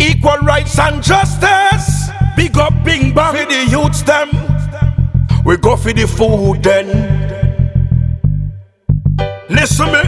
Equal 0.00 0.38
rights 0.46 0.78
and 0.78 1.02
justice. 1.02 2.10
Big 2.36 2.56
up, 2.58 2.72
bing 2.84 3.12
bang 3.12 3.34
for 3.34 3.44
the 3.44 3.66
youths 3.68 4.02
them. 4.02 4.30
We 5.44 5.56
go 5.56 5.76
for 5.76 5.92
the 5.92 6.06
food 6.06 6.62
then. 6.62 6.86
Listen 9.48 9.86
me. 9.86 10.02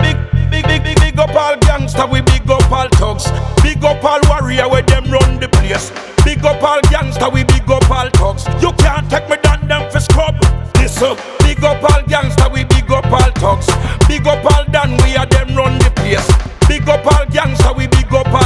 Big, 0.00 0.16
big, 0.50 0.64
big, 0.64 0.82
big, 0.82 1.00
big 1.00 1.18
up 1.20 1.34
all 1.36 1.56
gangster. 1.58 2.06
We 2.06 2.20
big 2.22 2.50
up 2.50 2.70
all 2.72 2.88
thugs. 2.88 3.30
Big 3.62 3.84
up 3.84 4.02
all 4.02 4.20
warrior 4.28 4.68
where 4.68 4.82
them 4.82 5.04
run 5.04 5.38
the 5.38 5.48
place. 5.48 5.92
Big 6.24 6.44
up 6.44 6.62
all 6.64 6.80
gangster. 6.90 7.30
We 7.30 7.44
big 7.44 7.70
up 7.70 7.88
all 7.90 8.10
thugs. 8.10 8.44
You 8.60 8.72
can't 8.72 9.08
take 9.08 9.28
me 9.28 9.36
down 9.36 9.68
them 9.68 9.88
for 9.90 10.00
scrub. 10.00 10.34
Listen. 10.74 11.16
Big 11.40 11.62
up 11.62 11.82
all 11.82 12.02
gangster. 12.08 12.48
We 12.48 12.64
big 12.64 12.79
up 12.92 13.06
all 13.06 13.30
thugs. 13.42 13.66
Big 14.08 14.26
up 14.26 14.44
all 14.44 14.64
done. 14.66 14.96
We 15.04 15.16
are 15.16 15.26
them 15.26 15.56
run 15.56 15.78
the 15.78 15.90
place. 15.96 16.26
Big 16.68 16.88
up 16.88 17.04
all 17.06 17.26
gangster. 17.26 17.72
We 17.72 17.86
big 17.86 18.12
up 18.12 18.28
all 18.28 18.39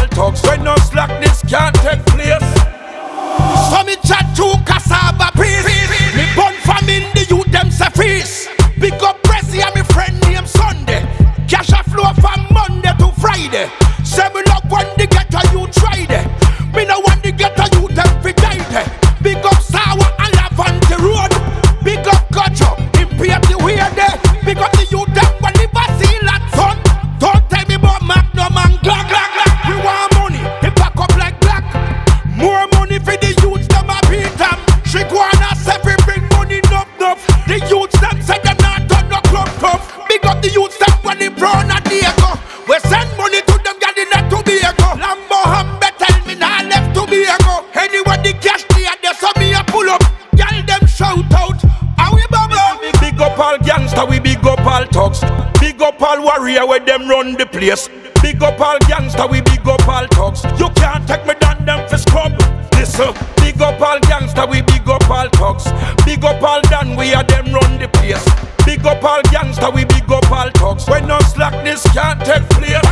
the 40.45 40.53
youths 40.53 40.77
them 40.77 40.93
when 41.03 41.19
they 41.19 41.29
brown 41.29 41.71
and 41.71 41.85
Diego. 41.85 42.37
We 42.69 42.77
send 42.85 43.09
money 43.17 43.41
to 43.41 43.57
them 43.65 43.77
gal 43.81 43.97
in 43.97 44.09
that 44.13 44.29
Tobago. 44.29 44.93
Lambo 45.01 45.41
Humber 45.41 45.93
tell 45.97 46.17
me 46.29 46.35
nah 46.37 46.61
left 46.69 46.93
Tobago. 46.93 47.65
Anywhere 47.73 48.21
the 48.21 48.37
cash 48.45 48.65
there, 48.77 48.93
they 49.01 49.15
saw 49.17 49.33
me 49.41 49.57
a 49.57 49.65
pull 49.65 49.89
up. 49.89 50.05
Gal 50.37 50.61
them 50.69 50.85
shout 50.87 51.33
out. 51.33 51.57
How 51.97 52.13
we 52.13 52.25
bubble? 52.29 52.61
Big 53.01 53.21
up 53.21 53.39
all 53.39 53.57
gangster, 53.59 54.05
we 54.05 54.21
big 54.21 54.45
up 54.45 54.61
all 54.61 54.85
thugs. 54.93 55.25
Big 55.61 55.81
up 55.81 56.01
all 56.03 56.21
warrior 56.21 56.67
where 56.67 56.81
them 56.81 57.09
run 57.09 57.37
the 57.41 57.47
place. 57.47 57.89
Big 58.21 58.43
up 58.43 58.61
all 58.61 58.79
gangster, 58.85 59.27
we 59.27 59.41
big 59.41 59.67
up 59.67 59.89
all 59.89 60.07
thugs. 60.09 60.45
You 60.61 60.69
can't 60.77 61.09
take 61.09 61.25
me 61.25 61.35
down 61.41 61.65
them 61.65 61.89
for 61.89 61.97
scrub. 61.97 62.37
Listen, 62.77 63.17
big 63.41 63.61
up 63.63 63.81
all 63.81 64.01
gangster, 64.01 64.45
we 64.47 64.61
big 64.61 64.89
up 64.89 65.09
all 65.09 65.29
thugs. 65.41 65.65
Big 66.05 66.25
up 66.25 66.43
all 66.43 66.61
done, 66.69 66.97
we 66.97 67.15
are 67.15 67.25
them 67.25 67.49
run 67.53 67.79
the 67.79 67.89
place. 67.89 68.25
Big 68.65 68.85
up 68.87 69.03
all 69.05 69.23
gangster, 69.31 69.71
we 69.71 69.85
big 69.85 70.11
up 70.11 70.31
all 70.31 70.51
thugs. 70.51 70.89
When 70.89 71.07
no 71.07 71.19
slackness 71.21 71.83
can't 71.93 72.21
take 72.25 72.49
place. 72.51 72.84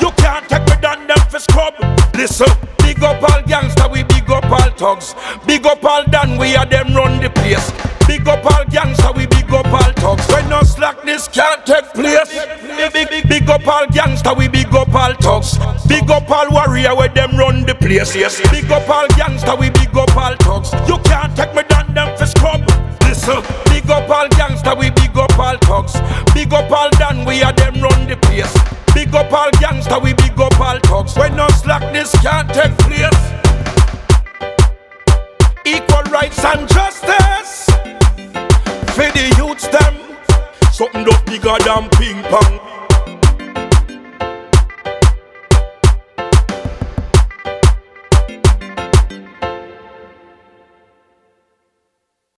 You 0.00 0.10
can't 0.12 0.48
take 0.48 0.66
me 0.66 0.76
down 0.80 1.06
them 1.06 1.18
for 1.30 1.38
scrub. 1.38 1.74
Listen, 2.14 2.48
big 2.78 3.02
up 3.02 3.22
all 3.22 3.42
gangster, 3.42 3.88
we 3.88 4.02
big 4.02 4.30
up 4.30 4.44
all 4.50 4.70
thugs. 4.70 5.14
Big 5.46 5.66
up 5.66 5.84
all 5.84 6.04
done, 6.04 6.38
we 6.38 6.56
are 6.56 6.66
them 6.66 6.94
run 6.94 7.20
the 7.20 7.30
place. 7.30 7.72
Big 8.06 8.28
up 8.28 8.44
all 8.44 8.64
gangster, 8.66 9.12
we 9.12 9.26
big 9.26 9.50
up 9.52 9.66
all 9.66 9.92
thugs. 9.94 10.26
When 10.28 10.48
no 10.48 10.62
slack, 10.62 11.02
this 11.02 11.26
can't 11.28 11.64
take 11.64 11.86
place. 11.94 12.28
Big, 12.62 12.92
big, 12.92 13.08
big, 13.08 13.28
big 13.28 13.50
up 13.50 13.66
all 13.66 13.86
gangster, 13.86 14.34
we 14.34 14.48
big 14.48 14.74
up 14.74 14.94
all 14.94 15.14
thugs. 15.14 15.58
Big 15.86 16.10
up 16.10 16.30
all 16.30 16.50
warrior 16.50 16.94
where 16.94 17.08
them 17.08 17.36
run 17.36 17.64
the 17.64 17.74
place. 17.74 18.14
Yes, 18.14 18.40
big 18.50 18.70
up 18.70 18.88
all 18.88 19.08
gangster, 19.16 19.56
we 19.56 19.70
big 19.70 19.96
up 19.96 20.14
all 20.16 20.36
thugs. 20.36 20.72
You 20.88 20.98
can't 20.98 21.34
take 21.36 21.54
me 21.54 21.62
down 21.68 21.94
them 21.94 22.16
for 22.16 22.26
scrub. 22.26 22.60
Listen, 23.02 23.42
big 23.66 23.88
up 23.90 24.08
all 24.08 24.28
gangster, 24.28 24.74
we 24.74 24.90
big 24.90 25.16
up 25.16 25.38
all 25.38 25.56
thugs. 25.58 25.94
Big 26.34 26.52
up 26.52 26.70
all 26.70 26.90
done, 26.90 27.24
we 27.24 27.42
are 27.42 27.52
them 27.52 27.80
run 27.80 28.06
the 28.06 28.16
place. 28.16 28.54
Big 29.14 29.26
up 29.26 29.32
all 29.32 29.50
gangster, 29.60 30.00
we 30.00 30.12
big 30.12 30.40
up 30.40 30.58
all 30.58 30.76
thugs. 30.80 31.16
When 31.16 31.36
no 31.36 31.46
slack, 31.46 31.92
this 31.92 32.10
can't 32.20 32.52
take 32.52 32.76
place. 32.78 33.32
Equal 35.64 36.02
rights 36.10 36.44
and 36.44 36.68
justice 36.68 37.66
for 38.90 39.08
the 39.14 39.32
youths 39.38 39.68
them. 39.68 39.94
Something 40.72 41.08
up 41.14 41.24
bigger 41.26 41.56
than 41.64 41.88
ping 41.90 42.24
pong. 42.24 42.73